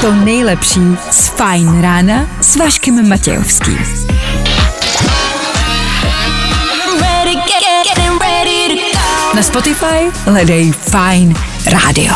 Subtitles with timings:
[0.00, 0.80] to nejlepší
[1.10, 3.78] z Fajn rána s Vaškem Matějovským.
[7.00, 9.36] Ready, get, getting ready to go.
[9.36, 11.34] Na Spotify hledej Fajn
[11.66, 12.14] rádio.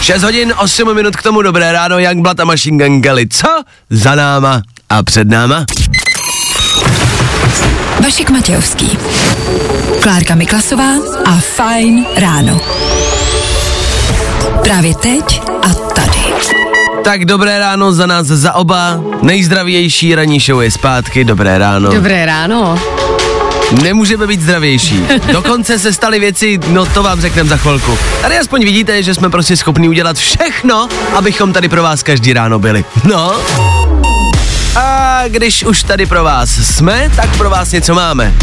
[0.00, 3.28] 6 hodin, 8 minut k tomu, dobré ráno, Youngblood a Machine Gun Kelly.
[3.28, 3.62] Co?
[3.90, 5.64] Za náma a před náma?
[8.02, 8.98] Vašek Matějovský.
[10.00, 10.92] Klárka Miklasová
[11.24, 12.60] a Fajn ráno.
[14.62, 16.18] Právě teď a tady.
[17.04, 19.00] Tak dobré ráno za nás, za oba.
[19.22, 21.92] Nejzdravější ranní show je zpátky, dobré ráno.
[21.94, 22.78] Dobré ráno.
[23.82, 25.06] Nemůžeme být zdravější.
[25.32, 27.98] Dokonce se staly věci, no to vám řekneme za chvilku.
[28.22, 32.58] Tady aspoň vidíte, že jsme prostě schopni udělat všechno, abychom tady pro vás každý ráno
[32.58, 32.84] byli.
[33.04, 33.32] No.
[34.76, 38.34] A když už tady pro vás jsme, tak pro vás něco máme.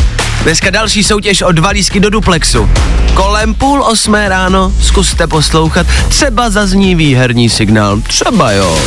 [0.44, 2.70] Dneska další soutěž o dva lísky do duplexu.
[3.14, 8.80] Kolem půl osmé ráno zkuste poslouchat, třeba zazní výherní signál, třeba jo.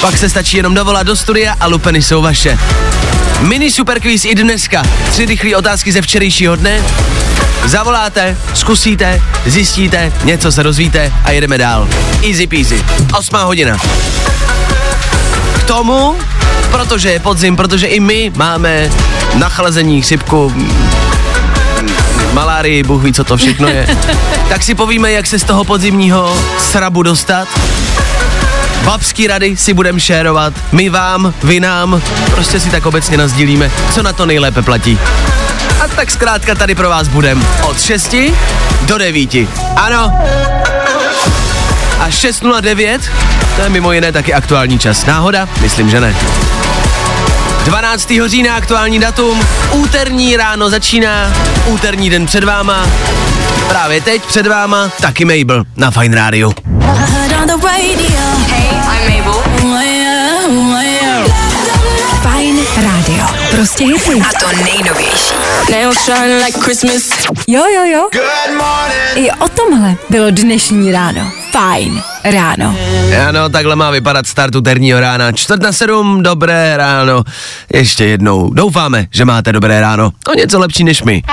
[0.00, 2.58] Pak se stačí jenom dovolat do studia a lupeny jsou vaše.
[3.40, 4.82] Mini superquiz i dneska.
[5.10, 6.82] Tři rychlé otázky ze včerejšího dne.
[7.64, 11.88] Zavoláte, zkusíte, zjistíte, něco se dozvíte a jedeme dál.
[12.28, 12.84] Easy peasy.
[13.18, 13.76] Osmá hodina.
[15.70, 16.16] Tomu,
[16.70, 18.90] protože je podzim, protože i my máme
[19.34, 20.54] nachlazení, chřipku,
[22.32, 23.96] malárii, Bůh ví, co to všechno je.
[24.48, 27.48] tak si povíme, jak se z toho podzimního srabu dostat.
[28.84, 34.02] Babský rady si budeme šérovat, my vám, vy nám, prostě si tak obecně nazdílíme, co
[34.02, 34.98] na to nejlépe platí.
[35.84, 38.16] A tak zkrátka tady pro vás budem od 6
[38.82, 39.34] do 9.
[39.76, 40.12] Ano.
[42.00, 43.00] A 6.09,
[43.56, 45.06] to je mimo jiné taky aktuální čas.
[45.06, 45.48] Náhoda?
[45.60, 46.16] Myslím, že ne.
[47.64, 48.12] 12.
[48.26, 51.32] října aktuální datum, úterní ráno začíná,
[51.66, 52.86] úterní den před váma,
[53.68, 56.52] právě teď před váma taky Mabel na Fine Radio.
[57.90, 58.20] Radio.
[58.48, 58.70] Hey.
[62.22, 63.26] Fajn rádio.
[63.50, 64.20] Prostě hity.
[64.20, 65.34] A to nejnovější.
[66.44, 66.58] Like.
[67.48, 68.08] Jo, jo, jo.
[69.14, 71.39] I o tomhle bylo dnešní ráno.
[71.50, 72.76] Fajn ráno.
[73.28, 75.32] Ano, takhle má vypadat start úterního rána.
[75.32, 77.24] Čtvrt na sedm, dobré ráno.
[77.74, 78.50] Ještě jednou.
[78.54, 80.10] Doufáme, že máte dobré ráno.
[80.30, 81.22] O něco lepší než my.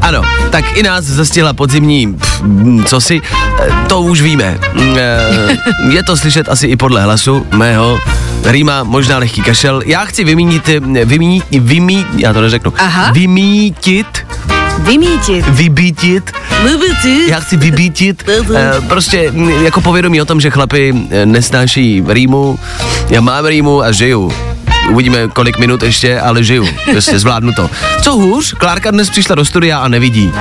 [0.00, 3.20] ano, tak i nás zastihla podzimní, pff, mm, co si,
[3.86, 4.58] to už víme.
[4.72, 5.56] Mm, eh,
[5.90, 7.98] Je to slyšet asi i podle hlasu mého.
[8.44, 9.82] Rýma, možná lehký kašel.
[9.86, 12.72] Já chci vymínit, eh, vymínit, vymít, já to neřeknu.
[12.78, 13.10] Aha.
[13.12, 14.06] Vymítit,
[14.78, 15.46] Vymítit.
[15.48, 16.32] vybítit,
[16.64, 17.28] Vymítit.
[17.28, 18.24] já chci vybítit,
[18.56, 22.58] eh, prostě mm, jako povědomí o tom, že chlapi eh, nesnáší rýmu,
[23.08, 24.32] já mám rýmu a žiju.
[24.90, 26.68] Uvidíme, kolik minut ještě, ale žiju.
[26.90, 27.70] Prostě zvládnu to.
[28.02, 30.32] Co hůř, Klárka dnes přišla do studia a nevidí.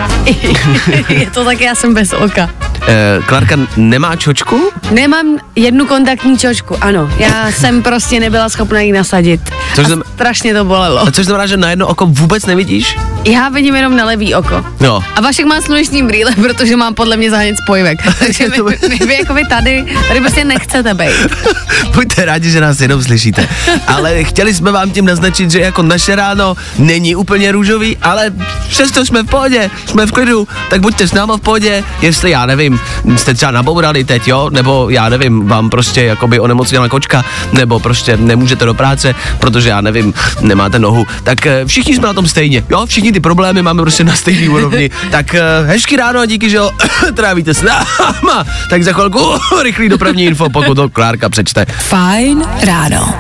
[1.10, 2.50] je to tak, já jsem bez oka.
[2.88, 4.70] Eh, Klárka nemá čočku?
[4.92, 7.10] Nemám jednu kontaktní čočku, ano.
[7.20, 9.42] Já jsem prostě nebyla schopna ji nasadit.
[9.76, 11.08] Což a znam- strašně to bolelo.
[11.08, 12.98] A což znamená, že na jedno oko vůbec nevidíš?
[13.26, 14.66] Já vidím jenom na levý oko.
[14.80, 15.04] No.
[15.16, 18.00] A Vašek má sluneční brýle, protože mám podle mě zahánět spojivek.
[18.20, 21.14] Takže vy, vy, vy, jako vy tady, tady prostě nechcete být.
[21.96, 23.48] Buďte rádi, že nás jenom slyšíte.
[23.88, 28.32] Ale chtěli jsme vám tím naznačit, že jako naše ráno není úplně růžový, ale
[28.70, 32.46] přesto jsme v pohodě, jsme v klidu, tak buďte s náma v pohodě, jestli já
[32.46, 32.80] nevím,
[33.16, 38.18] jste třeba nabourali teď, jo, nebo já nevím, vám prostě jakoby onemocněla kočka, nebo prostě
[38.18, 42.64] nemůžete do práce, protože já nevím, nemáte nohu, tak eh, všichni jsme na tom stejně,
[42.70, 46.50] jo, všichni ty problémy máme prostě na stejný úrovni, tak eh, hezky ráno a díky,
[46.50, 46.72] že jo,
[47.14, 49.20] trávíte s náma, tak za chvilku
[49.64, 51.66] rychlý dopravní info, pokud to Klárka přečte.
[51.80, 53.14] Fajn ráno.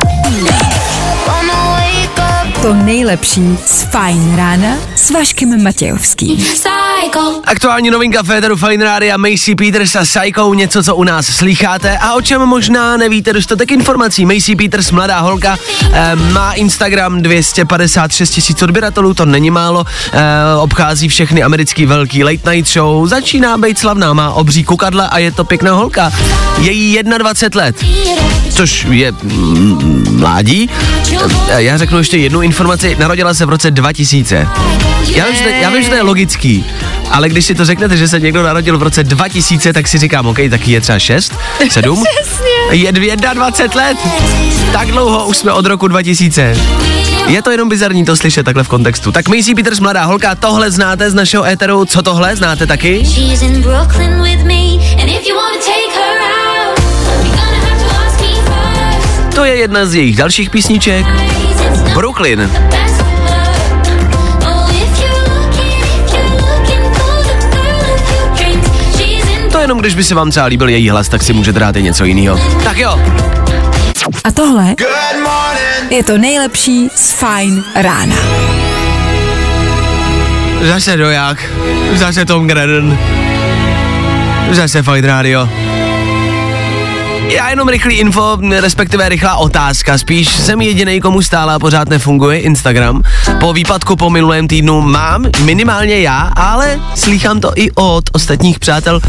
[2.61, 6.45] To nejlepší z Fajn rána s Vaškem Matějovským.
[7.05, 7.41] Psycho.
[7.43, 12.13] Aktuální novinka Féteru Fine Rádia Macy Peters a Psycho, něco, co u nás slycháte a
[12.13, 14.25] o čem možná nevíte dostatek informací.
[14.25, 15.57] Macy Peters, mladá holka,
[15.91, 20.19] eh, má Instagram 256 tisíc odběratelů, to není málo, eh,
[20.59, 25.31] obchází všechny americký velký late night show, začíná být slavná, má obří kukadla a je
[25.31, 26.11] to pěkná holka.
[26.59, 27.75] Je jí 21 let,
[28.55, 30.69] což je mm, mládí.
[31.57, 34.47] Já řeknu ještě jednu informaci, narodila se v roce 2000.
[35.15, 36.65] Já vím, že to, já vím, že to je logický,
[37.11, 40.27] ale když si to řeknete, že se někdo narodil v roce 2000, tak si říkám,
[40.27, 41.33] OK, taky je třeba 6,
[41.69, 42.03] 7.
[42.71, 43.97] je 21 let.
[44.73, 46.57] Tak dlouho už jsme od roku 2000.
[47.27, 49.11] Je to jenom bizarní to slyšet takhle v kontextu.
[49.11, 53.03] Tak Macy Peters, mladá holka, tohle znáte z našeho éteru, co tohle znáte taky?
[59.35, 61.05] To je jedna z jejich dalších písniček.
[61.93, 62.51] Brooklyn.
[69.51, 71.83] To jenom když by se vám třeba líbil její hlas, tak si můžete dát i
[71.83, 72.39] něco jiného.
[72.63, 72.99] Tak jo.
[74.23, 74.75] A tohle
[75.89, 78.15] je to nejlepší z Fine rána.
[80.61, 81.43] Zase doják,
[81.93, 82.97] zase Tom Grennan,
[84.51, 85.49] zase Fight Radio.
[87.29, 89.97] Já jenom rychlý info, respektive rychlá otázka.
[89.97, 93.01] Spíš jsem jediný, komu stále a pořád nefunguje Instagram.
[93.39, 98.99] Po výpadku po minulém týdnu mám minimálně já, ale slýchám to i od ostatních přátel.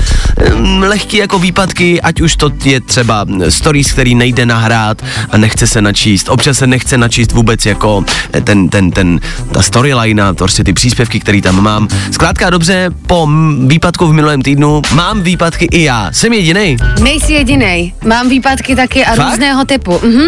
[0.54, 5.66] Hm, Lehký jako výpadky, ať už to je třeba stories, který nejde nahrát a nechce
[5.66, 6.28] se načíst.
[6.28, 8.04] Občas se nechce načíst vůbec jako
[8.44, 9.20] ten, ten, ten,
[9.52, 11.88] ta storyline a prostě ty příspěvky, který tam mám.
[12.10, 13.28] Zkrátka dobře, po
[13.66, 16.12] výpadku v minulém týdnu mám výpadky i já.
[16.12, 16.76] Jsem jediný.
[17.00, 17.94] Nejsi jediný.
[18.06, 19.30] Mám výpadky taky a Fakt?
[19.30, 20.00] různého typu.
[20.04, 20.26] Mhm.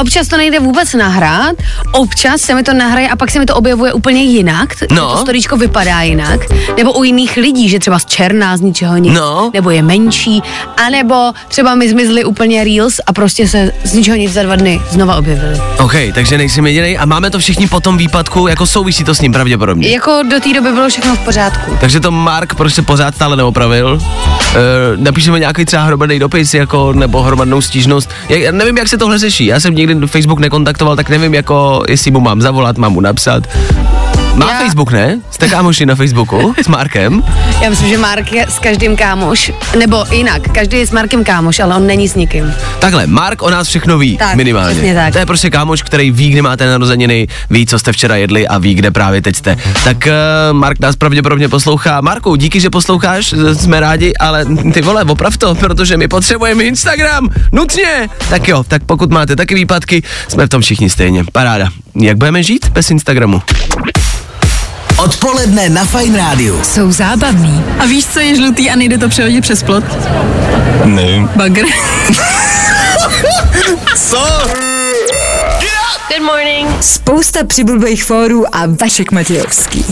[0.00, 1.56] Občas to nejde vůbec nahrát,
[1.92, 4.74] občas se mi to nahraje a pak se mi to objevuje úplně jinak.
[4.76, 5.12] t- No.
[5.12, 6.40] To storíčko vypadá jinak.
[6.76, 9.14] Nebo u jiných lidí, že třeba z černá z ničeho nic.
[9.14, 9.50] No.
[9.54, 10.42] Nebo je menší.
[10.86, 14.56] A nebo třeba mi zmizly úplně reels a prostě se z ničeho nic za dva
[14.56, 15.60] dny znova objevily.
[15.78, 19.20] OK, takže nejsem jediný a máme to všichni po tom výpadku, jako souvisí to s
[19.20, 19.88] ním pravděpodobně.
[19.88, 21.76] Jako do té doby bylo všechno v pořádku.
[21.80, 23.98] Takže to Mark prostě pořád stále neopravil.
[24.02, 28.10] E, napíšeme nějaký třeba hromadný dopis, jako, nebo hromadnou stížnost.
[28.28, 29.46] Já, já nevím, jak se tohle řeší.
[29.46, 33.48] Já jsem nikdy Facebook nekontaktoval, tak nevím, jako, jestli mu mám zavolat, mám mu napsat.
[34.40, 35.20] Má Já- Facebook, ne?
[35.30, 37.22] Jste kámoši na Facebooku s Markem?
[37.62, 41.60] Já myslím, že Mark je s každým kámoš, nebo jinak, každý je s Markem kámoš,
[41.60, 42.54] ale on není s nikým.
[42.78, 44.70] Takhle, Mark o nás všechno ví, Tak, minimálně.
[44.74, 45.12] přesně tak.
[45.12, 48.58] To je prostě kámoš, který ví, kde máte narozeniny, ví, co jste včera jedli a
[48.58, 49.56] ví, kde právě teď jste.
[49.84, 52.00] Tak uh, Mark nás pravděpodobně poslouchá.
[52.00, 56.64] Marku, díky, že posloucháš, eh, jsme rádi, ale ty vole, oprav to, protože my potřebujeme
[56.64, 58.08] Instagram, nutně.
[58.30, 61.24] Tak jo, tak pokud máte taky výpadky, jsme v tom všichni stejně.
[61.32, 61.68] Paráda.
[62.00, 63.42] Jak budeme žít bez Instagramu?
[65.00, 66.60] Odpoledne na Fine Rádiu.
[66.64, 67.64] Jsou zábavný.
[67.78, 69.84] A víš, co je žlutý a nejde to přehodit přes plot?
[70.84, 71.30] Nevím.
[71.36, 71.62] Bagr.
[76.80, 79.84] Spousta přibulbých fórů a Vašek Matějovský.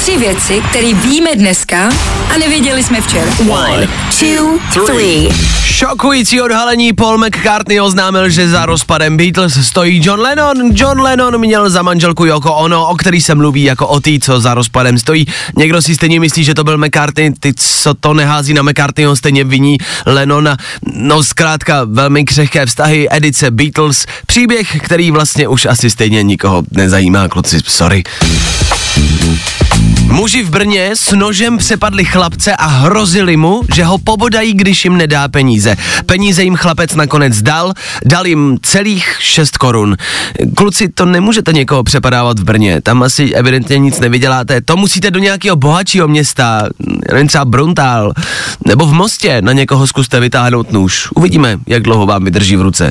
[0.00, 1.88] Tři věci, které víme dneska
[2.34, 3.30] a nevěděli jsme včera.
[3.48, 3.88] One,
[4.20, 5.28] two, three.
[5.64, 10.56] Šokující odhalení Paul McCartney oznámil, že za rozpadem Beatles stojí John Lennon.
[10.72, 14.40] John Lennon měl za manželku Yoko Ono, o který se mluví jako o tý, co
[14.40, 15.26] za rozpadem stojí.
[15.56, 19.44] Někdo si stejně myslí, že to byl McCartney, ty, co to nehází na McCartneyho, stejně
[19.44, 20.56] viní Lennona.
[20.94, 27.28] No zkrátka, velmi křehké vztahy, edice Beatles, příběh, který vlastně už asi stejně nikoho nezajímá,
[27.28, 28.02] kluci, sorry.
[30.10, 34.96] Muži v Brně s nožem přepadli chlapce a hrozili mu, že ho pobodají, když jim
[34.96, 35.76] nedá peníze.
[36.06, 37.72] Peníze jim chlapec nakonec dal,
[38.04, 39.96] dal jim celých 6 korun.
[40.56, 45.18] Kluci, to nemůžete někoho přepadávat v Brně, tam asi evidentně nic nevyděláte, to musíte do
[45.18, 46.68] nějakého bohatšího města,
[47.12, 48.12] nevím, třeba Bruntál,
[48.66, 51.08] nebo v Mostě na někoho zkuste vytáhnout nůž.
[51.14, 52.90] Uvidíme, jak dlouho vám vydrží v ruce.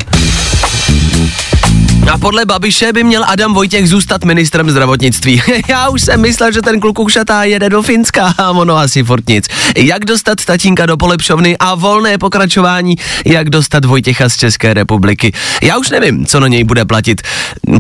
[2.10, 5.42] A podle Babiše by měl Adam Vojtěch zůstat ministrem zdravotnictví.
[5.70, 9.30] Já už jsem myslel, že ten kluk ušatá jede do Finska a ono asi furt
[9.30, 9.48] nic.
[9.78, 12.96] Jak dostat tatínka do polepšovny a volné pokračování,
[13.26, 15.32] jak dostat Vojtěcha z České republiky.
[15.64, 17.22] Já už nevím, co na něj bude platit.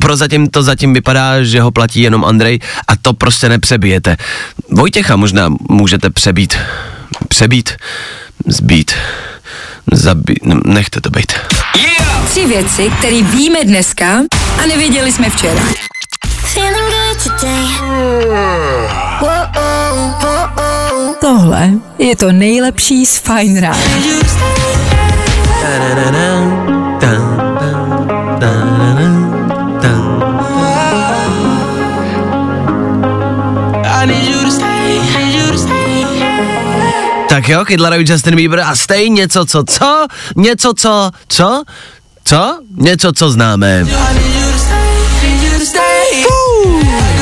[0.01, 4.17] Prozatím to zatím vypadá, že ho platí jenom Andrej a to prostě nepřebijete.
[4.71, 6.57] Vojtěcha možná můžete přebít.
[7.27, 7.69] Přebít?
[8.47, 8.91] Zbít.
[9.91, 10.45] Zabít.
[10.65, 11.33] Nechte to být.
[12.29, 14.19] Tři věci, které víme dneska
[14.63, 15.61] a nevěděli jsme včera.
[21.21, 23.79] Tohle je to nejlepší z Fine rána.
[37.49, 37.79] Jo, Kid
[38.09, 40.07] Justin Bieber a stej něco, co, co?
[40.35, 41.63] Něco, co, co?
[42.23, 42.59] Co?
[42.75, 43.85] Něco, co známe.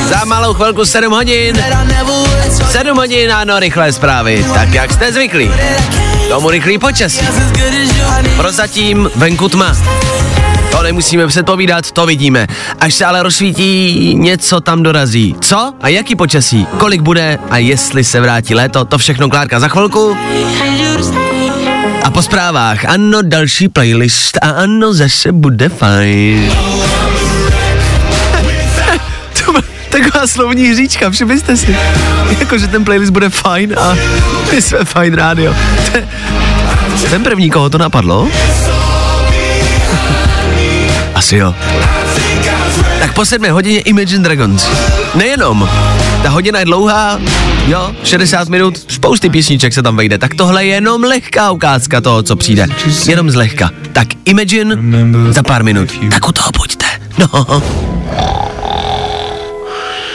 [0.08, 1.64] Za malou chvilku 7 hodin.
[2.70, 4.46] 7 hodin, ano, rychlé zprávy.
[4.54, 5.50] Tak jak jste zvyklí.
[6.28, 7.26] Tomu rychlý počasí.
[8.36, 9.72] Prozatím venku tma.
[10.70, 12.46] To nemusíme předpovídat, to vidíme.
[12.80, 15.36] Až se ale rozsvítí, něco tam dorazí.
[15.40, 15.74] Co?
[15.80, 16.66] A jaký počasí?
[16.78, 17.38] Kolik bude?
[17.50, 18.84] A jestli se vrátí léto?
[18.84, 20.16] To všechno Klárka za chvilku.
[22.02, 26.52] A po zprávách, ano, další playlist a ano, zase bude fajn.
[29.88, 31.76] taková slovní hříčka, všimli jste si.
[32.40, 33.96] Jako, že ten playlist bude fajn a
[34.52, 35.54] my jsme fajn rádio.
[37.10, 38.28] Ten první, koho to napadlo?
[41.18, 41.54] Asi jo.
[43.00, 44.68] Tak po sedmé hodině Imagine Dragons.
[45.14, 45.68] Nejenom.
[46.22, 47.20] Ta hodina je dlouhá,
[47.66, 52.22] jo, 60 minut, spousty písniček se tam vejde, tak tohle je jenom lehká ukázka toho,
[52.22, 52.66] co přijde.
[53.08, 53.70] Jenom zlehka.
[53.92, 54.76] Tak Imagine
[55.30, 55.88] za pár minut.
[56.10, 56.86] Tak u toho buďte.
[57.18, 57.62] No.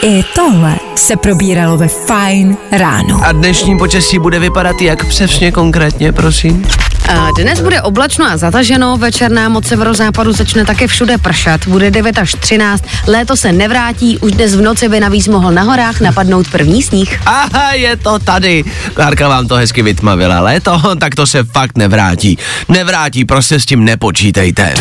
[0.02, 3.22] I tohle se probíralo ve Fine ráno.
[3.26, 6.66] A dnešní počasí bude vypadat jak přesně konkrétně, prosím?
[7.10, 11.92] A Dnes bude oblačno a zataženo, večer nám od severozápadu začne také všude pršat, bude
[11.92, 16.02] 9 až 13, léto se nevrátí, už dnes v noci by navíc mohl na horách
[16.02, 17.20] napadnout první sníh.
[17.26, 18.64] Aha, je to tady.
[18.94, 20.40] Klárka vám to hezky vytmavila.
[20.40, 22.38] Léto, tak to se fakt nevrátí.
[22.70, 24.74] Nevrátí, prostě s tím nepočítejte.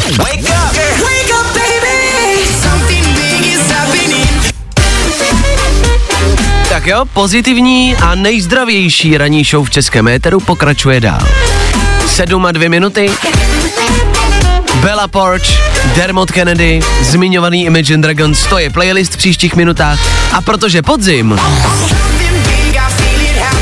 [6.82, 11.28] Tak jo, pozitivní a nejzdravější ranní show v českém éteru pokračuje dál.
[12.06, 13.10] 7 a 2 minuty.
[14.74, 15.44] Bella Porch,
[15.96, 19.98] Dermot Kennedy, zmiňovaný Imagine Dragons, to je playlist v příštích minutách.
[20.32, 21.40] A protože podzim,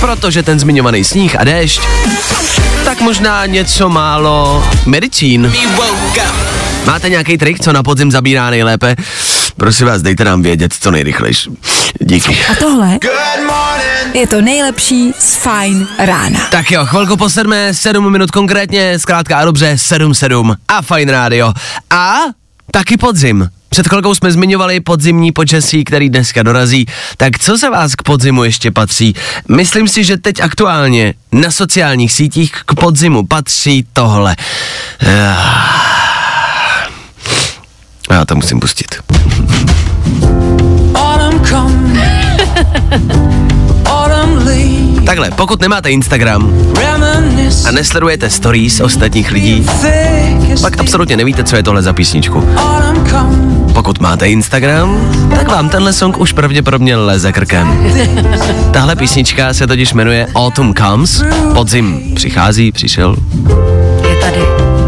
[0.01, 1.81] protože ten zmiňovaný sníh a déšť,
[2.85, 5.53] tak možná něco málo medicín.
[6.87, 8.97] Máte nějaký trik, co na podzim zabírá nejlépe?
[9.61, 11.51] Prosím vás, dejte nám vědět co nejrychlejší.
[12.01, 12.39] Díky.
[12.51, 12.99] A tohle
[14.15, 16.41] je to nejlepší z Fine rána.
[16.51, 21.09] Tak jo, chvilku po sedmé, sedm minut konkrétně, zkrátka a dobře, sedm sedm a fajn
[21.09, 21.53] rádio.
[21.91, 22.17] A
[22.71, 23.49] taky podzim.
[23.69, 26.87] Před chvilkou jsme zmiňovali podzimní počasí, který dneska dorazí.
[27.17, 29.15] Tak co se vás k podzimu ještě patří?
[29.49, 34.37] Myslím si, že teď aktuálně na sociálních sítích k podzimu patří tohle.
[35.07, 36.10] Ah.
[38.11, 38.87] Já to musím pustit.
[45.07, 46.53] Takhle, pokud nemáte Instagram
[47.69, 49.67] a nesledujete stories ostatních lidí,
[50.63, 52.49] pak absolutně nevíte, co je tohle za písničku.
[53.73, 55.01] Pokud máte Instagram,
[55.35, 57.93] tak vám tenhle song už pravděpodobně leze krkem.
[58.73, 61.23] Tahle písnička se totiž jmenuje Autumn Comes,
[61.55, 63.17] podzim přichází, přišel,
[64.11, 64.41] Je tady.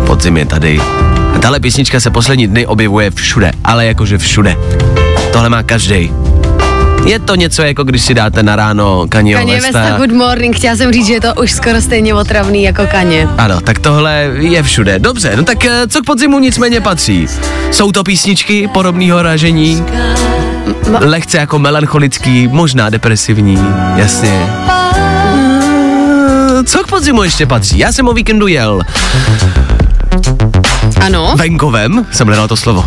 [0.06, 0.80] podzim je tady.
[1.42, 4.56] Tahle písnička se poslední dny objevuje všude, ale jakože všude.
[5.32, 6.12] Tohle má každý.
[7.06, 9.80] Je to něco jako když si dáte na ráno Kanye, Kaně Westa.
[9.80, 13.28] Vesta Good Morning, chtěla jsem říct, že je to už skoro stejně otravný jako Kaně.
[13.38, 14.98] Ano, tak tohle je všude.
[14.98, 17.26] Dobře, no tak eh, co k podzimu nicméně patří?
[17.70, 19.84] Jsou to písničky podobného ražení,
[21.00, 23.58] lehce jako melancholický, možná depresivní,
[23.96, 24.46] jasně.
[26.64, 27.78] Co k podzimu ještě patří?
[27.78, 28.82] Já jsem o víkendu jel
[31.06, 32.84] Ano, venkovem, jsem hledal to slovo.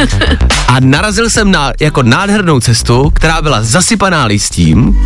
[0.68, 4.96] A narazil jsem na jako nádhernou cestu, která byla zasypaná listím,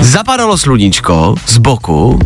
[0.00, 2.18] zapadalo sluníčko z boku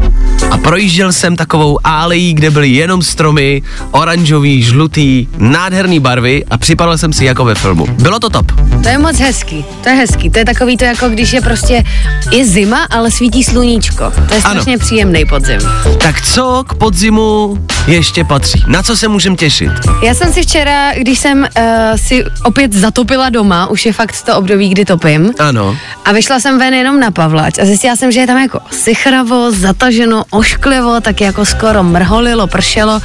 [0.50, 6.98] a projížděl jsem takovou álejí, kde byly jenom stromy, oranžový, žlutý, nádherný barvy a připadal
[6.98, 7.86] jsem si jako ve filmu.
[7.86, 8.52] Bylo to top.
[8.82, 11.84] to je moc hezký, to je hezký, to je takový to jako když je prostě,
[12.30, 14.12] je zima, ale svítí sluníčko.
[14.28, 14.54] To je Ano.
[14.54, 15.60] strašně příjemný podzim.
[15.98, 18.64] Tak co k podzimu ještě patří?
[18.66, 19.70] Na co se můžem těšit?
[20.02, 21.64] Já jsem si včera, když jsem uh,
[21.96, 25.76] si opět zatopila doma, už je fakt to období, kdy topím, Ano.
[26.04, 29.50] a vyšla jsem ven jenom na Pavlač a zjistila jsem, že je tam jako sichravo,
[29.52, 33.00] zataženo, ošklivo, tak jako skoro mrholilo, pršelo,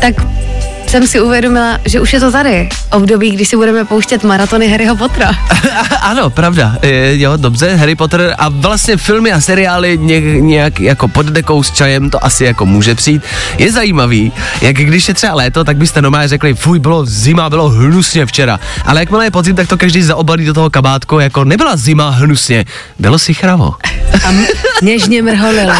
[0.00, 0.14] tak
[0.90, 2.68] jsem si uvědomila, že už je to tady.
[2.92, 5.30] Období, kdy si budeme pouštět maratony Harryho Pottera.
[6.00, 6.76] ano, pravda.
[6.82, 11.62] E, jo, dobře, Harry Potter a vlastně filmy a seriály ně, nějak jako pod dekou
[11.62, 13.22] s čajem, to asi jako může přijít.
[13.58, 17.68] Je zajímavý, jak když je třeba léto, tak byste normálně řekli, fuj, bylo zima, bylo
[17.68, 18.60] hnusně včera.
[18.84, 22.64] Ale jakmile je podzim, tak to každý zaobalí do toho kabátku, jako nebyla zima hnusně,
[22.98, 23.74] bylo si chravo.
[24.24, 24.34] A
[24.82, 25.74] něžně mrholilo.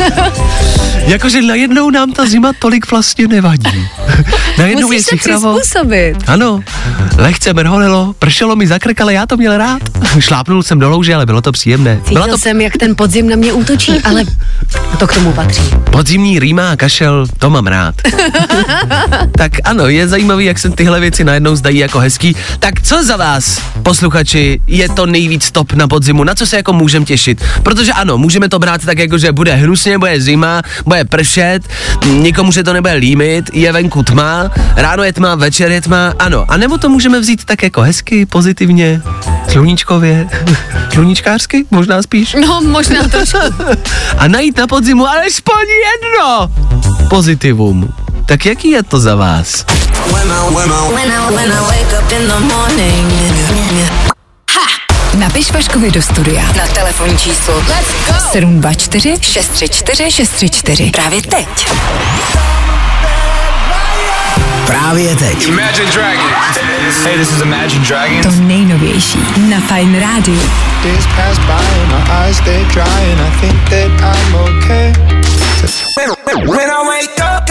[1.10, 3.88] Jakože najednou nám ta zima tolik vlastně nevadí.
[4.58, 5.58] najednou Musíš je se si chravo.
[5.58, 6.16] přizpůsobit.
[6.26, 6.60] Ano,
[7.18, 9.82] lehce mrholilo, pršelo mi za krk, ale já to měl rád.
[10.18, 12.00] Šlápnul jsem do louže, ale bylo to příjemné.
[12.08, 14.24] Byla Cítil to jsem, jak ten podzim na mě útočí, ale
[14.98, 15.62] to k tomu patří.
[15.92, 17.94] Podzimní rýma a kašel, to mám rád.
[19.38, 22.36] tak ano, je zajímavý, jak se tyhle věci najednou zdají jako hezký.
[22.58, 26.24] Tak co za vás, posluchači, je to nejvíc top na podzimu?
[26.24, 27.44] Na co se jako můžeme těšit?
[27.62, 31.62] Protože ano, můžeme to brát tak jako, že bude hnusně, bude zima, bude pršet,
[32.06, 36.44] nikomu se to nebude límit, je venku tma, ráno je tma, večer je tma, ano.
[36.48, 39.02] A nebo to můžeme vzít tak jako hezky, pozitivně,
[39.48, 40.28] sluníčkově,
[40.92, 43.38] sluníčkářsky, možná spíš No, možná trošku.
[44.18, 46.50] a najít na podzimu alespoň jedno
[47.08, 47.92] pozitivum.
[48.26, 49.64] Tak jaký je to za vás?
[55.14, 57.62] Napiš Vaškovi do studia na telefonní číslo
[58.32, 60.90] 724 634 634.
[60.90, 61.68] Právě teď.
[64.66, 65.46] Právě teď.
[65.46, 66.58] Imagine Dragons.
[67.04, 68.26] Hey, this is Imagine Dragons.
[68.26, 70.42] To nejnovější na Fine Radio.
[70.84, 74.92] Days pass by and my eyes they dry and I think that I'm okay.
[76.46, 77.50] When I wake up,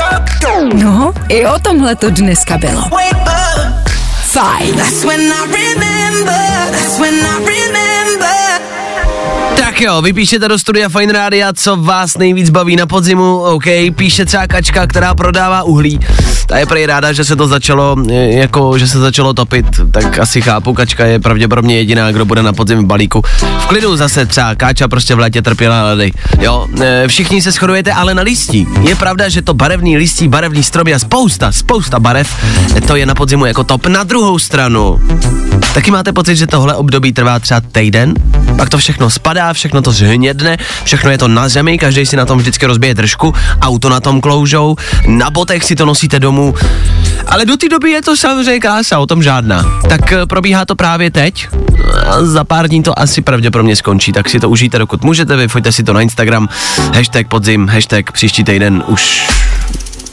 [0.73, 2.83] No, i o tomhle to dneska bylo.
[4.21, 4.75] Fajn.
[4.75, 5.88] That's when I remember.
[6.29, 7.68] That's when I remember.
[9.69, 13.63] Tak jo, vy píšete do studia Fine Rádia, co vás nejvíc baví na podzimu, OK,
[13.95, 15.99] píše třeba kačka, která prodává uhlí.
[16.47, 20.19] Ta je prej ráda, že se to začalo, eh, jako, že se začalo topit, tak
[20.19, 23.21] asi chápu, kačka je pravděpodobně jediná, kdo bude na podzim v balíku.
[23.59, 26.11] V klidu zase třeba, káča prostě v létě trpěla hlady.
[26.39, 28.67] Jo, eh, všichni se shodujete ale na listí.
[28.81, 32.35] Je pravda, že to barevný listí, barevný stromy a spousta, spousta barev,
[32.75, 33.85] eh, to je na podzimu jako top.
[33.85, 34.99] Na druhou stranu,
[35.73, 38.13] Taky máte pocit, že tohle období trvá třeba týden?
[38.57, 42.25] Pak to všechno spadá, všechno to zhnědne, všechno je to na zemi, každý si na
[42.25, 44.75] tom vždycky rozbije držku, auto na tom kloužou,
[45.07, 46.55] na botech si to nosíte domů.
[47.27, 49.81] Ale do té doby je to samozřejmě krása, o tom žádná.
[49.89, 51.47] Tak eh, probíhá to právě teď
[52.07, 55.71] a za pár dní to asi pravděpodobně skončí, tak si to užijte, dokud můžete, vyfoďte
[55.71, 56.49] si to na Instagram,
[56.95, 59.27] hashtag podzim, hashtag příští týden už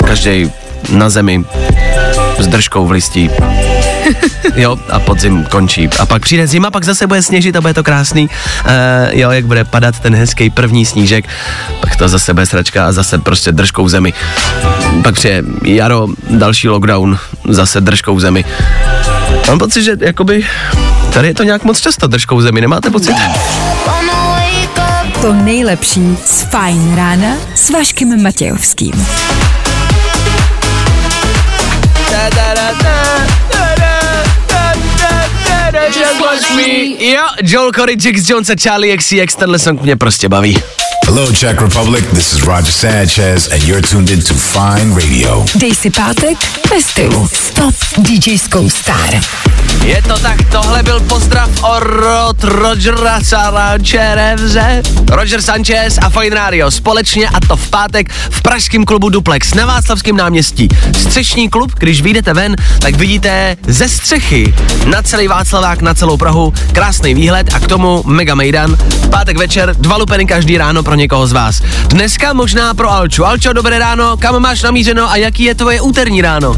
[0.07, 0.51] každý
[0.93, 1.45] na zemi
[2.39, 3.31] s držkou v listí.
[4.57, 5.89] Jo, a podzim končí.
[5.99, 8.29] A pak přijde zima, pak zase bude sněžit a bude to krásný.
[8.65, 8.71] Uh,
[9.11, 11.25] jo, jak bude padat ten hezký první snížek,
[11.81, 14.13] pak to zase bude sračka a zase prostě držkou v zemi.
[15.03, 18.45] Pak přijde jaro, další lockdown, zase držkou v zemi.
[19.49, 20.47] Mám pocit, že jakoby
[21.13, 23.17] tady je to nějak moc často držkou v zemi, nemáte pocit?
[25.21, 29.07] To nejlepší z Fajn rána s Vaškem Matějovským.
[36.99, 40.63] Jo, Joel Corey, Jax Jones a Charlie XCX, tenhle song mě prostě baví.
[41.07, 42.05] Hello, Czech Republic.
[42.15, 45.45] This is Roger Sanchez, and you're tuned in to Fine Radio.
[45.55, 46.35] Dej si pátek
[46.71, 47.29] ve stylu.
[47.55, 49.15] Top DJskou star.
[49.85, 54.57] Je to tak, tohle byl pozdrav od Rogera Sanchez,
[55.11, 59.67] Roger Sanchez a Fine Radio společně a to v pátek v pražském klubu Duplex na
[59.67, 60.69] Václavském náměstí.
[60.99, 64.55] Střešní klub, když vyjdete ven, tak vidíte ze střechy
[64.87, 68.77] na celý Václavák, na celou Prahu, krásný výhled a k tomu mega mejdan.
[68.77, 71.61] V pátek večer, dva lupeny každý ráno pro někoho z vás.
[71.87, 73.27] Dneska možná pro Alču.
[73.27, 76.57] Alčo, dobré ráno, kam máš namířeno a jaký je tvoje úterní ráno?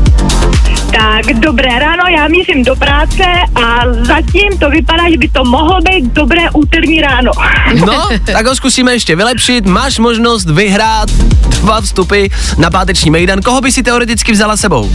[0.93, 3.25] Tak dobré ráno, já mířím do práce
[3.55, 7.33] a zatím to vypadá, že by to mohlo být dobré úterní ráno.
[7.87, 9.67] No, tak ho zkusíme ještě vylepšit.
[9.67, 12.27] Máš možnost vyhrát dva vstupy
[12.59, 13.43] na páteční mejdan.
[13.43, 14.91] Koho by si teoreticky vzala sebou?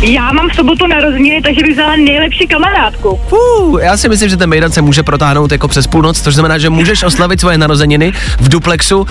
[0.00, 3.20] Já mám v sobotu narozeniny, takže bych vzala nejlepší kamarádku.
[3.30, 6.58] Uh, já si myslím, že ten mejdan se může protáhnout jako přes půlnoc, což znamená,
[6.58, 9.00] že můžeš oslavit svoje narozeniny v duplexu.
[9.00, 9.06] Uh,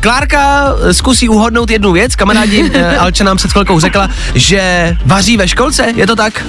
[0.00, 2.16] Klárka zkusí uhodnout jednu věc.
[2.16, 6.44] Kamarádi, uh, Alča nám před chvilkou řekla, že vaří ve školce, je to tak?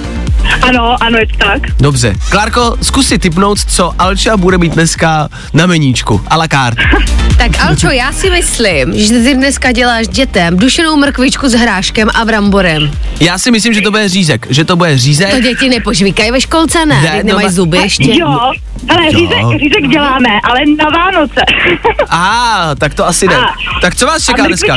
[0.62, 1.62] Ano, ano, je to tak.
[1.80, 2.14] Dobře.
[2.30, 6.20] Klárko, zkus si typnout, co Alča bude mít dneska na meníčku.
[6.28, 6.82] A la carte.
[7.38, 12.24] Tak Alčo, já si myslím, že ty dneska děláš dětem dušenou mrkvičku s hráškem a
[12.24, 12.87] bramborem.
[13.20, 14.46] Já si myslím, že to bude řízek.
[14.50, 15.30] Že to bude řízek.
[15.30, 17.02] To děti nepožvíkají ve školce, ne?
[17.02, 18.18] Ne, no nemají ba- zuby ještě.
[18.18, 18.28] Jo,
[18.88, 19.10] ale Jo.
[19.18, 21.40] řízek, řízek děláme, ale na Vánoce.
[22.08, 23.36] Aha, tak to asi ne.
[23.36, 24.74] A- Tak co vás čeká a dneska?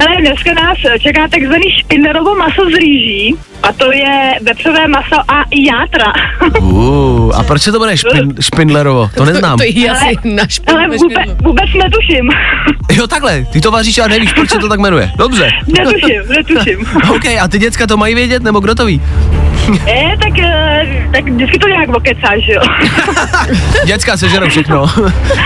[0.00, 5.44] Ale dneska nás čeká takzvaný špindlerovo maso z rýží a to je vepřové maso a
[5.54, 6.12] játra.
[6.60, 9.10] Uh, a proč se to bude špin, špindlerovo?
[9.16, 9.58] To neznám.
[9.58, 12.30] To je asi na Ale vůbec, vůbec netuším.
[12.92, 15.10] Jo, takhle, ty to vaříš a nevíš, proč se to tak jmenuje.
[15.16, 15.48] Dobře.
[15.78, 16.86] Netuším, netuším.
[17.10, 19.00] OK, a ty děcka to mají vědět, nebo kdo to ví?
[19.86, 22.60] Je, tak, eh, tak vždycky to nějak okecáš, jo.
[23.84, 24.86] Děcka sežerou všechno.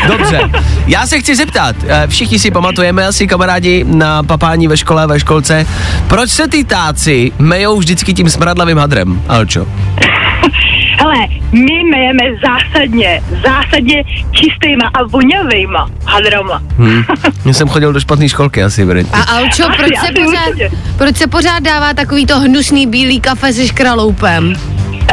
[0.09, 0.41] Dobře.
[0.87, 5.21] Já se chci zeptat, eh, všichni si pamatujeme asi kamarádi na papání ve škole, ve
[5.21, 5.67] školce,
[6.09, 9.67] proč se ty táci mejou vždycky tím smradlavým hadrem, Alčo?
[10.99, 16.63] Hele, my mejeme zásadně, zásadně čistýma a vonavýma hadrama.
[16.79, 17.03] Hm.
[17.45, 19.13] Já jsem chodil do špatné školky asi, evidentně.
[19.13, 20.71] A Alčo, Asi, proč se, asi pořád, určitě.
[20.99, 24.55] proč se pořád dává takový to hnusný bílý kafe se škraloupem?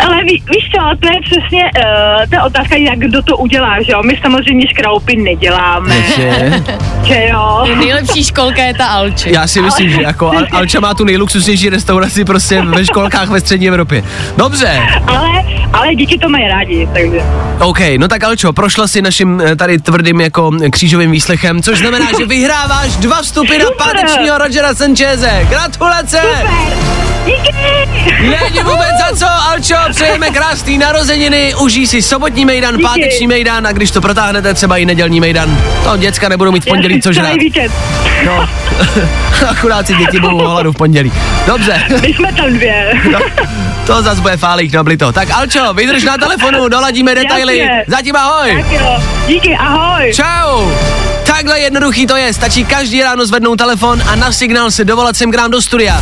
[0.04, 3.92] Ale ví, víš co, to je přesně uh, ta otázka, jak kdo to udělá, že
[3.92, 4.04] jo?
[4.04, 6.64] My samozřejmě škraupy neděláme, Že?
[7.04, 7.66] že jo?
[7.76, 9.32] Nejlepší školka je ta Alči.
[9.34, 13.40] Já si myslím, že jako Al- Alča má tu nejluxusnější restauraci prostě ve školkách ve
[13.40, 14.04] střední Evropě.
[14.38, 15.30] Dobře, Ale,
[15.74, 17.22] ale děti to mají rádi, takže.
[17.60, 22.06] OK, no tak Alčo, prošla si naším eh, tady tvrdým jako křížovým výslechem, což znamená,
[22.20, 25.48] že vyhráváš dva vstupy na pátečního Rogera Sancheze.
[25.50, 26.20] Gratulace!
[26.22, 27.56] Super, Díky!
[28.22, 32.84] Není vůbec za co, Alčo, přejeme krásný narozeniny, užij si sobotní mejdan, Díky.
[32.84, 35.58] páteční mejdan a když to protáhnete, třeba i nedělní mejdan.
[35.84, 37.34] To děcka nebudou mít v pondělí co žrát.
[37.34, 37.74] Víkend.
[38.26, 38.50] No,
[39.50, 41.12] akurát si děti budou hladu v pondělí.
[41.48, 42.94] Dobře, My jsme tam dvě.
[43.12, 43.20] no,
[43.88, 45.12] to zase bude fálík na blito.
[45.12, 47.58] Tak Alčo, vydrž na telefonu, doladíme detaily.
[47.58, 47.84] Jasně.
[47.88, 48.64] Zatím ahoj.
[48.64, 49.04] Tak jo.
[49.28, 50.14] Díky, ahoj.
[50.14, 50.72] Čau!
[51.26, 55.32] Takhle jednoduchý to je, stačí každý ráno zvednout telefon a na signál se dovolat sem
[55.32, 56.02] k nám do studia.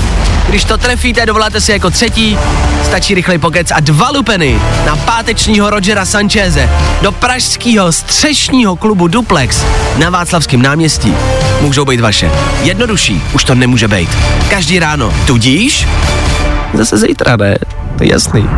[0.50, 2.38] Když to trefíte, dovoláte si jako třetí,
[2.86, 6.70] stačí rychlej pokec a dva lupeny na pátečního Rogera Sancheze
[7.02, 9.66] do pražského střešního klubu Duplex
[9.98, 11.14] na Václavském náměstí.
[11.62, 12.32] Můžou být vaše.
[12.64, 14.10] Jednodušší, už to nemůže být.
[14.50, 15.14] Každý ráno.
[15.28, 15.88] Tudíž?
[16.74, 17.56] Zase zítra, ne?
[17.98, 18.50] To je jasný.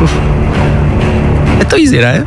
[1.58, 2.24] je to easy, ne?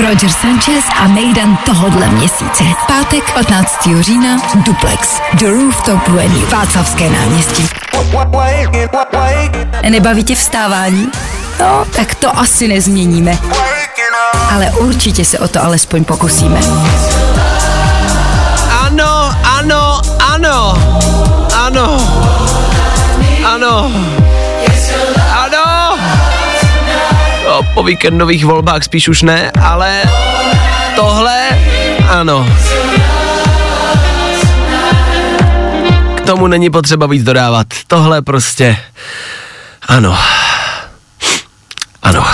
[0.00, 2.64] Roger Sanchez a Mejdan tohodle měsíce.
[2.86, 3.88] Pátek 15.
[4.00, 5.20] října Duplex.
[5.32, 6.46] The Rooftop Venue.
[6.46, 7.68] Václavské náměstí.
[9.88, 11.08] Nebaví tě vstávání?
[11.60, 13.38] No, tak to asi nezměníme.
[14.54, 16.60] Ale určitě se o to alespoň pokusíme.
[18.80, 20.00] Ano, ano,
[20.34, 20.74] ano,
[21.54, 22.00] ano, ano,
[23.44, 23.90] ano.
[27.76, 30.02] Po víkendových volbách spíš už ne, ale
[30.94, 31.48] tohle
[32.08, 32.48] ano.
[36.14, 37.66] K tomu není potřeba víc dodávat.
[37.86, 38.76] Tohle prostě
[39.88, 40.18] ano.
[42.02, 42.26] Ano.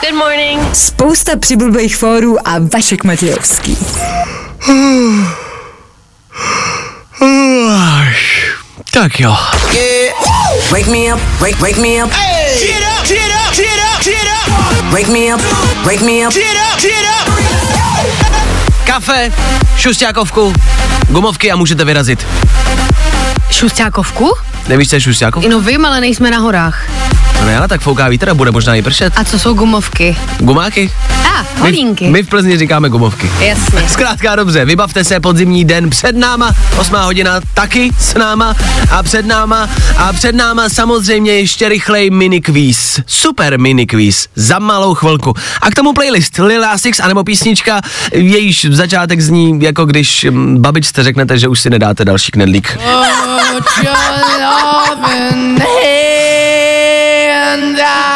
[0.00, 0.74] Good morning.
[0.76, 3.78] Spousta přibulbých fórů a Vašek Matějovský.
[8.92, 9.36] Tak jo.
[10.70, 12.10] Wake me up, wake, wake me up.
[12.10, 13.27] Get get get up.
[14.92, 15.40] Wake me up,
[15.86, 16.34] wake me up.
[16.34, 17.32] Get up, get up.
[18.86, 19.32] Kafe,
[19.76, 20.52] šustákovku,
[21.08, 22.26] gumovky a můžete vyrazit.
[23.50, 24.34] Šustákovku?
[24.68, 25.48] Nevíš, co je šustákovka?
[25.48, 26.82] No vím, ale nejsme na horách.
[27.40, 29.12] No ne, ale tak fouká vítr a bude možná i pršet.
[29.16, 30.16] A co jsou gumovky?
[30.38, 30.90] Gumáky?
[31.38, 32.08] A, My, holínky.
[32.08, 33.30] my v Plzni říkáme gumovky.
[33.40, 33.82] Jasně.
[33.88, 38.54] Zkrátka dobře, vybavte se podzimní den před náma, 8 hodina taky s náma
[38.90, 43.00] a před náma a před náma samozřejmě ještě rychlej mini quiz.
[43.06, 45.34] Super mini quiz za malou chvilku.
[45.62, 47.80] A k tomu playlist Lil Nas X anebo písnička,
[48.12, 52.78] jejíž začátek zní jako když mm, babičce řeknete, že už si nedáte další knedlík.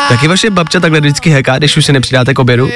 [0.08, 2.68] Taky vaše babča takhle vždycky heká, když už si nepřidáte k obědu?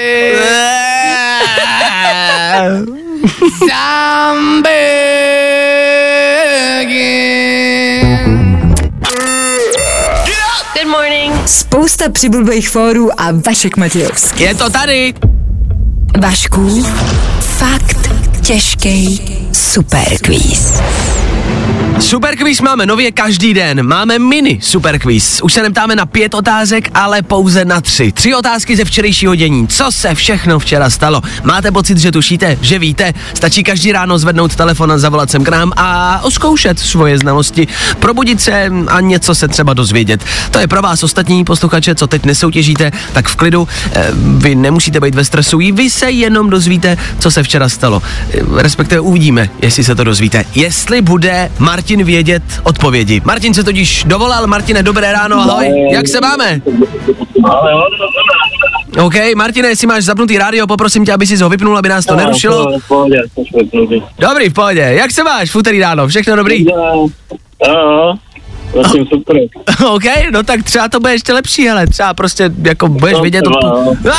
[10.74, 11.48] Good morning.
[11.48, 14.42] Spousta přibulbých fórů a Vašek Matějovský.
[14.42, 15.14] Je to tady!
[16.20, 16.86] Vašku,
[17.40, 18.10] fakt
[18.42, 19.20] těžký
[19.52, 20.82] superquiz.
[22.00, 23.86] Super quiz máme nově každý den.
[23.86, 25.40] Máme mini super quiz.
[25.42, 28.12] Už se neptáme na pět otázek, ale pouze na tři.
[28.12, 29.68] Tři otázky ze včerejšího dění.
[29.68, 31.22] Co se všechno včera stalo?
[31.44, 33.14] Máte pocit, že tušíte, že víte?
[33.34, 37.68] Stačí každý ráno zvednout telefon a zavolat sem k nám a oskoušet svoje znalosti,
[38.00, 40.24] probudit se a něco se třeba dozvědět.
[40.50, 43.68] To je pro vás ostatní posluchače, co teď nesoutěžíte, tak v klidu.
[43.92, 48.02] Eh, Vy nemusíte být ve stresu, vy se jenom dozvíte, co se včera stalo.
[48.30, 50.44] Eh, Respektive uvidíme, jestli se to dozvíte.
[50.54, 53.22] Jestli bude Martin vědět odpovědi.
[53.24, 54.46] Martin se totiž dovolal.
[54.46, 55.88] Martine, dobré ráno, ahoj.
[55.92, 56.60] Jak se máme?
[59.02, 62.16] OK, Martine, jestli máš zapnutý rádio, poprosím tě, aby si ho vypnul, aby nás to
[62.16, 62.66] nerušilo.
[64.18, 64.80] Dobrý, v pohodě.
[64.80, 66.08] Jak se máš v úterý ráno?
[66.08, 66.64] Všechno dobrý?
[66.64, 68.14] Jo,
[68.82, 69.36] zatím super.
[69.86, 73.42] OK, no tak třeba to bude ještě lepší, hele, třeba prostě jako budeš No, vidět
[73.42, 74.12] třeba, odpo-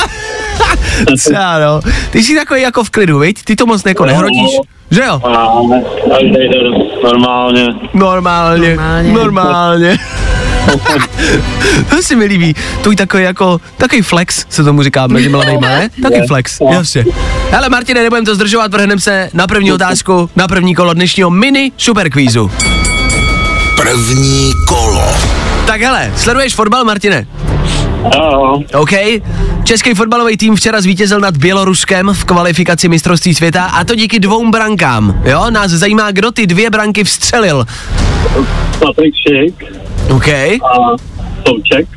[1.18, 1.80] třeba no.
[2.12, 3.44] Ty jsi takový jako v klidu, viď?
[3.44, 4.52] Ty to moc jako nehrotíš,
[4.92, 5.22] že jo?
[5.24, 5.38] Ale
[7.04, 7.68] normálně.
[7.94, 9.12] Normálně, normálně.
[9.14, 9.98] normálně.
[11.90, 12.56] to si mi líbí.
[12.82, 15.90] Tvůj takový jako, takový flex se tomu říká mezi mladýma, ne?
[16.02, 17.06] Takový flex, jasně.
[17.52, 21.72] Hele Martine, nebudem to zdržovat, vrhneme se na první otázku, na první kolo dnešního mini
[21.78, 22.52] super kvízu.
[23.76, 25.16] První kolo.
[25.68, 27.28] Tak hele, sleduješ fotbal, Martine?
[28.16, 28.92] Jo, OK.
[29.64, 34.52] Český fotbalový tým včera zvítězil nad Běloruskem v kvalifikaci mistrovství světa a to díky dvou
[34.52, 35.22] brankám.
[35.26, 37.66] Jo, nás zajímá, kdo ty dvě branky vstřelil.
[38.80, 39.64] Patrik Šik
[40.10, 40.28] OK.
[40.28, 40.96] a
[41.48, 41.88] Souček.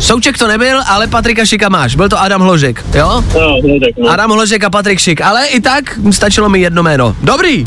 [0.00, 1.94] Souček to nebyl, ale Patrika Šika máš.
[1.94, 3.24] Byl to Adam Hložek, jo?
[3.34, 4.10] Jo, Hledek, no.
[4.10, 7.16] Adam Hložek a Patrik Šik, ale i tak stačilo mi jedno jméno.
[7.22, 7.64] Dobrý.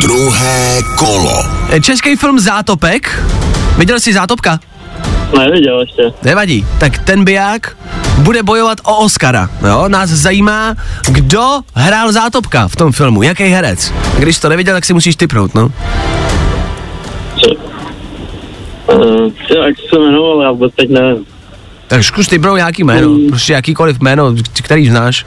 [0.00, 1.44] Druhé kolo.
[1.82, 3.24] Český film Zátopek.
[3.78, 4.58] Viděl jsi Zátopka?
[5.38, 6.02] Neviděl ještě.
[6.22, 6.66] Nevadí.
[6.78, 7.76] Tak ten biják
[8.18, 9.50] bude bojovat o Oscara.
[9.66, 9.88] Jo?
[9.88, 10.74] Nás zajímá,
[11.08, 13.92] kdo hrál Zátopka v tom filmu, jaký herec.
[14.18, 15.70] Když to neviděl, tak si musíš typnout, no.
[18.94, 19.32] Uh,
[19.64, 21.26] jak se jmenoval, já vůbec teď nevím.
[21.88, 25.26] Tak zkus ty bro nějaký jméno, prostě jakýkoliv jméno, který znáš.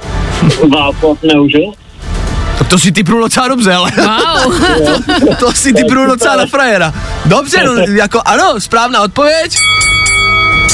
[0.70, 1.72] Václav Neužil?
[2.58, 3.92] Tak to si typnul docela dobře, ale.
[3.98, 4.54] Wow.
[5.40, 6.94] to si typnul docela na frajera.
[7.26, 9.58] Dobře, no, jako ano, správná odpověď.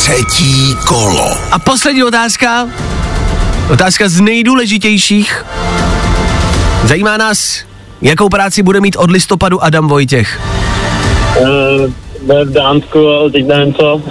[0.01, 1.37] Třetí kolo.
[1.51, 2.67] A poslední otázka.
[3.69, 5.45] Otázka z nejdůležitějších.
[6.83, 7.59] Zajímá nás,
[8.01, 10.41] jakou práci bude mít od listopadu Adam Vojtěch.
[11.39, 11.47] Uh,
[12.21, 14.01] bude v Dánsku, ale teď nevím co.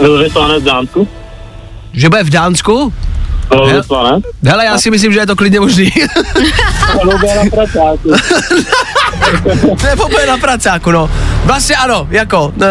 [0.00, 1.08] Byl vyslanec v Dánsku?
[1.92, 2.92] Že bude v Dánsku?
[3.48, 4.24] Byl He- vyslanec?
[4.44, 5.92] Hele, já si myslím, že je to klidně možný.
[7.04, 8.10] Nebo byl na pracáku.
[9.84, 11.10] Nebo bude na pracáku, no.
[11.44, 12.62] Vlastně ano, jako, uh,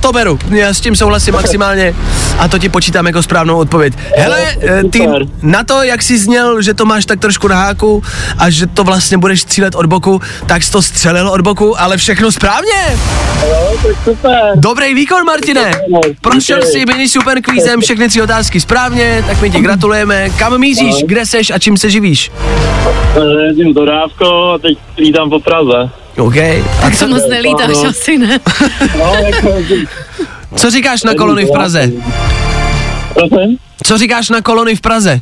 [0.00, 1.94] to beru, já s tím souhlasím maximálně
[2.38, 3.94] a to ti počítám jako správnou odpověď.
[4.16, 5.08] Hele, eh, ty
[5.42, 8.02] na to, jak jsi zněl, že to máš tak trošku na háku
[8.38, 11.96] a že to vlastně budeš střílet od boku, tak jsi to střelil od boku, ale
[11.96, 12.98] všechno správně.
[14.54, 15.70] Dobrý výkon, Martine.
[16.20, 20.30] Prošel si mini super kvízem všechny tři otázky správně, tak my ti gratulujeme.
[20.30, 22.30] Kam míříš, kde seš a čím se živíš?
[23.16, 26.01] Eh, Jezdím dodávkou a teď lítám po Praze.
[26.18, 26.36] OK.
[26.36, 27.88] A Tak co, to moc nelítáš no.
[27.88, 28.40] asi, ne?
[28.98, 29.48] No, jako,
[30.56, 31.90] co říkáš na kolony v Praze?
[33.14, 33.56] prosím?
[33.86, 35.20] Co říkáš na kolony v Praze?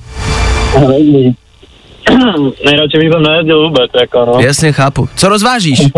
[2.65, 4.41] Nejradši bych tam nejezdil vůbec, jako no.
[4.41, 5.09] Jasně, chápu.
[5.17, 5.81] Co rozvážíš?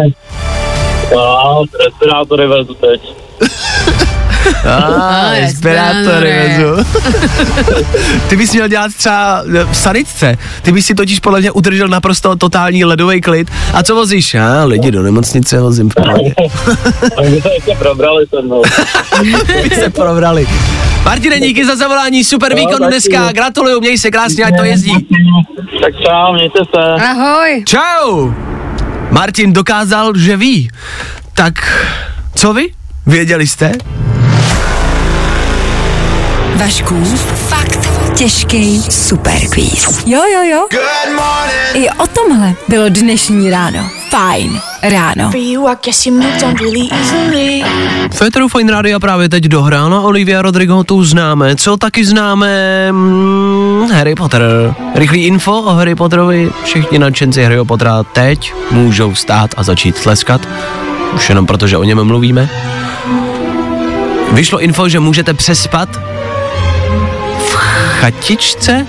[1.15, 3.01] No, respirátory vezu teď.
[4.65, 5.33] Ah,
[6.21, 6.85] vezu.
[8.29, 10.39] Ty bys měl dělat třeba eh, v sanitce.
[10.63, 13.51] Ty bys si totiž podle mě udržel naprosto totální ledový klid.
[13.75, 14.35] A co vozíš?
[14.35, 16.35] Já lidi do nemocnice vozím v pohodě.
[17.17, 18.63] A my se ještě probrali se mnou.
[19.63, 20.47] Vy se probrali.
[21.05, 25.07] Martine, díky za zavolání, super výkon dneska, gratuluju, měj se krásně, ať to jezdí.
[25.83, 27.05] Tak čau, mějte se.
[27.05, 27.65] Ahoj.
[27.67, 28.31] Čau!
[29.11, 30.71] Martin dokázal, že ví.
[31.35, 31.55] Tak,
[32.35, 32.69] co vy?
[33.07, 33.73] Věděli jste?
[36.63, 37.05] Vašku,
[37.49, 40.03] fakt těžký superquiz.
[40.07, 40.67] Jo, jo, jo.
[41.75, 43.79] I o tomhle bylo dnešní ráno.
[44.11, 45.31] Fajn ráno.
[48.15, 51.57] Féteru Fine Radio právě teď dohrála Olivia Rodrigo, tu známe.
[51.57, 52.93] Co taky známe?
[52.93, 54.43] Mm, Harry Potter.
[54.95, 56.51] Rychlý info o Harry Potterovi.
[56.65, 60.49] Všichni nadšenci Harry Pottera teď můžou vstát a začít tleskat.
[61.15, 62.49] Už jenom proto, že o něm mluvíme.
[64.33, 65.89] Vyšlo info, že můžete přespat
[68.03, 68.87] chatičce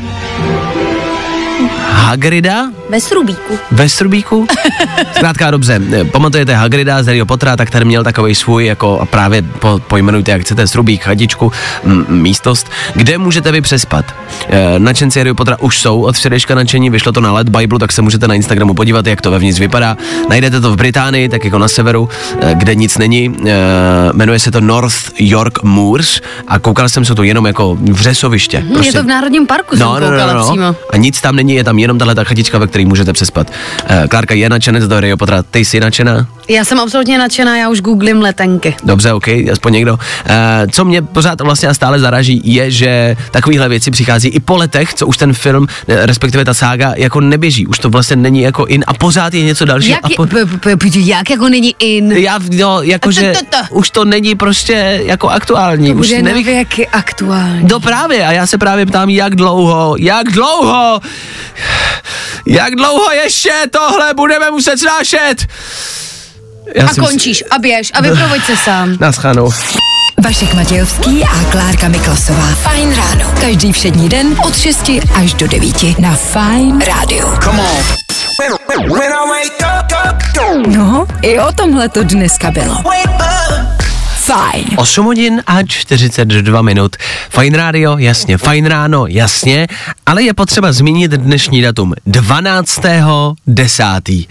[1.95, 3.53] Hagrida Bez rubíku.
[3.71, 4.47] ve Strubíku?
[5.15, 9.79] Zkrátka dobře, pamatujete Hagrida z Harryho Pottera, tak ten měl takový svůj, jako právě po,
[9.88, 11.51] pojmenujte, jak chcete, Strubík, chatičku,
[11.84, 14.06] m, místost, kde můžete vy přespat.
[14.49, 17.91] E, načenci Harryho Pottera už jsou od včerejška nadšení, vyšlo to na Let Bible, tak
[17.91, 19.97] se můžete na Instagramu podívat, jak to vevnitř vypadá.
[20.29, 22.10] Najdete to v Británii, tak jako na severu,
[22.41, 23.36] e, kde nic není.
[23.47, 23.53] E,
[24.13, 28.60] jmenuje se to North York Moors a koukal jsem se to jenom jako vřesoviště.
[28.60, 30.75] Hm, Je to v Národním parku, jsem koukala přímo.
[30.89, 33.47] A nic tam není, je tam jenom tahle ta chatička, ve které můžete přespat.
[33.49, 36.27] Uh, Klárka je nadšenec do Harryho Pottera, ty jsi nadšená?
[36.47, 38.75] Já jsem absolutně nadšená, já už googlím letenky.
[38.84, 39.93] Dobře, OK, aspoň někdo.
[39.93, 39.99] Uh,
[40.71, 44.93] co mě pořád vlastně a stále zaraží, je, že takovéhle věci přichází i po letech,
[44.93, 47.67] co už ten film, eh, respektive ta sága, jako neběží.
[47.67, 49.97] Už to vlastně není jako in a pořád je něco dalšího.
[50.03, 50.27] Jak, je, po...
[50.93, 52.12] jak jako není in?
[52.12, 53.34] Já, no, jakože
[53.71, 55.93] už to není prostě jako aktuální.
[55.93, 57.67] To už na nevych- věky aktuální.
[57.71, 60.99] No právě, a já se právě ptám, jak dlouho, jak dlouho,
[62.45, 65.47] jak dlouho ještě tohle budeme muset snášet?
[66.76, 68.97] Já A si končíš, a běž, a vyprovoď se sám.
[68.99, 69.52] Naschledanou.
[70.23, 72.47] Vašek Matějovský a Klárka Miklasová.
[72.56, 73.34] Fajn ráno.
[73.41, 77.28] Každý všední den od 6 až do 9 na Fajn rádiu.
[80.67, 82.84] No, i o tomhle to dneska bylo.
[84.15, 84.65] Fajn.
[84.76, 86.95] 8 hodin a 42 minut.
[87.30, 89.67] Fajn rádio, jasně, fajn ráno, jasně,
[90.06, 91.93] ale je potřeba zmínit dnešní datum.
[92.08, 94.28] 12.10.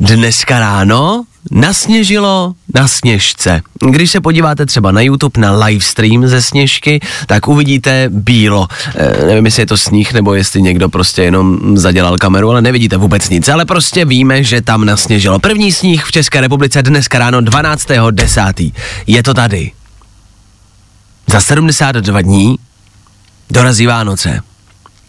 [0.00, 3.62] Dneska ráno nasněžilo na sněžce.
[3.90, 8.68] Když se podíváte třeba na YouTube na livestream ze sněžky, tak uvidíte bílo.
[8.94, 12.96] E, nevím, jestli je to sníh, nebo jestli někdo prostě jenom zadělal kameru, ale nevidíte
[12.96, 13.48] vůbec nic.
[13.48, 15.38] Ale prostě víme, že tam nasněžilo.
[15.38, 18.72] První sníh v České republice dneska ráno 12.10.
[19.06, 19.72] Je to tady.
[21.26, 22.56] Za 72 dní
[23.50, 24.40] dorazí Vánoce.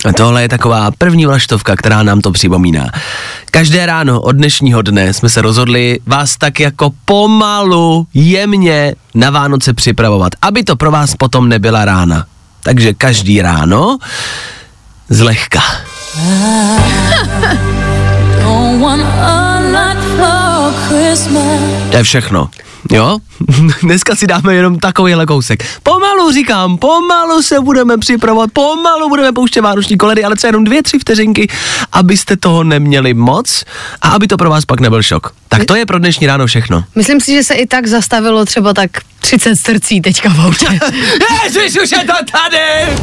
[0.06, 2.88] A tohle je taková první vlaštovka, která nám to připomíná.
[3.52, 9.74] Každé ráno od dnešního dne jsme se rozhodli vás tak jako pomalu, jemně na Vánoce
[9.74, 12.26] připravovat, aby to pro vás potom nebyla rána.
[12.64, 13.98] Takže každý ráno
[15.10, 15.62] zlehka.
[19.10, 19.49] Christmas.
[21.92, 22.50] To je všechno.
[22.92, 23.18] Jo?
[23.82, 25.66] Dneska si dáme jenom takovýhle kousek.
[25.84, 30.84] Pomalu říkám, pomalu se budeme připravovat, pomalu budeme pouštět vánoční koledy, ale co jenom dvě,
[30.84, 31.48] tři vteřinky,
[31.92, 33.64] abyste toho neměli moc
[34.02, 35.34] a aby to pro vás pak nebyl šok.
[35.50, 36.84] Tak to je pro dnešní ráno všechno.
[36.96, 40.66] Myslím si, že se i tak zastavilo třeba tak 30 srdcí teďka v autě.
[41.44, 42.98] Ježiš, už je to tady!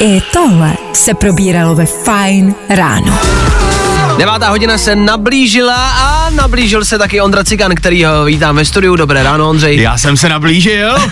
[0.00, 3.18] I tohle se probíralo ve Fine ráno.
[4.18, 8.96] Devátá hodina se nablížila a nablížil se taky Ondra Cigan, který ho vítám ve studiu.
[8.96, 9.80] Dobré ráno, Ondřej.
[9.80, 10.96] Já jsem se nablížil.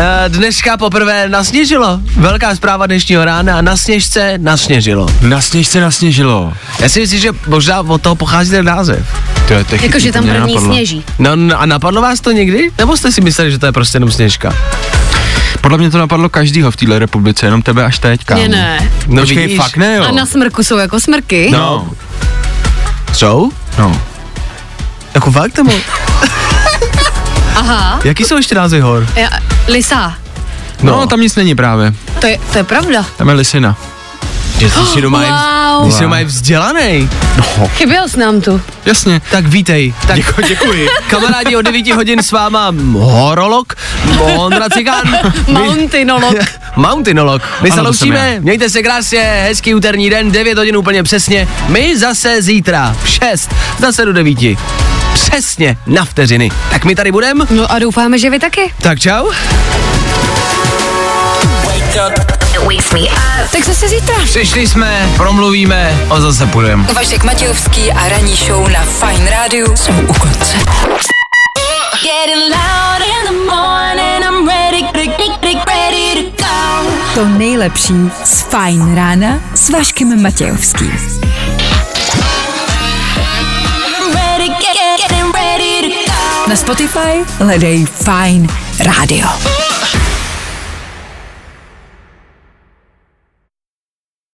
[0.00, 2.00] Eh, Dneska poprvé nasněžilo.
[2.16, 3.62] Velká zpráva dnešního rána.
[3.62, 5.06] Na sněžce nasněžilo.
[5.22, 6.52] Na sněžce nasněžilo.
[6.80, 9.06] Já si myslím, že možná od toho pochází ten název.
[9.48, 11.04] To je technicky, Jakože tam první sněží.
[11.18, 12.70] No, no a napadlo vás to někdy?
[12.78, 14.54] Nebo jste si mysleli, že to je prostě jenom sněžka?
[15.60, 18.42] Podle mě to napadlo každýho v téhle republice, jenom tebe až teď, kámo.
[18.42, 18.90] Ne, ne.
[19.06, 19.56] No Počkej, vidíš.
[19.58, 20.04] fakt ne, jo.
[20.04, 21.48] A na smrku jsou jako smrky.
[21.52, 21.90] No,
[23.12, 23.50] Jsou?
[23.78, 24.00] no.
[25.14, 25.72] Jako fakt, nebo?
[27.56, 28.00] Aha.
[28.04, 29.06] Jaký jsou ještě názvy hor?
[29.16, 29.28] Ja,
[29.68, 30.14] lisa.
[30.82, 31.92] No, no, tam nic není právě.
[32.20, 33.04] To je, to je pravda.
[33.16, 33.76] Tam je lisina.
[34.58, 35.18] Že jsi si doma,
[35.78, 35.86] Wow.
[35.86, 37.10] ty jsi doma je vzdělaný.
[37.68, 38.60] Chyběl jsi nám tu.
[38.86, 39.20] Jasně.
[39.30, 39.94] Tak vítej.
[40.06, 40.88] Tak Děkuji, děkuji.
[41.10, 43.74] kamarádi od 9 hodin s váma horolog,
[44.20, 45.02] Ondra Cigan.
[45.48, 46.34] Mountinolog.
[46.76, 47.42] Mountinolog.
[47.62, 51.48] My se loučíme, mějte se krásně, hezký úterní den, 9 hodin úplně přesně.
[51.68, 54.38] My zase zítra v 6, zase do 9.
[55.14, 56.50] Přesně na vteřiny.
[56.70, 57.44] Tak my tady budeme.
[57.50, 58.72] No a doufáme, že vy taky.
[58.82, 59.30] Tak čau.
[63.52, 64.14] Tak zase zítra.
[64.24, 66.86] Přišli jsme, promluvíme a zase půjdeme.
[66.92, 70.56] Vašek Matějovský a ranní show na Fine rádiu jsou u konce.
[72.02, 76.90] Getting loud in the morning, I'm ready, ready, ready to go.
[77.14, 80.92] To nejlepší z Fine rána s Vaškem Matějovským.
[86.48, 88.48] Na Spotify hledej Fine
[88.80, 89.57] Radio.